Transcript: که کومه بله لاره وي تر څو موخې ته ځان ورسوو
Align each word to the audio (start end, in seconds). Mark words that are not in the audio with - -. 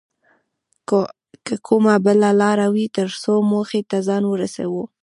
که 1.45 1.55
کومه 1.67 1.95
بله 2.05 2.29
لاره 2.39 2.67
وي 2.73 2.85
تر 2.97 3.07
څو 3.21 3.33
موخې 3.51 3.81
ته 3.89 3.97
ځان 4.07 4.23
ورسوو 4.27 4.83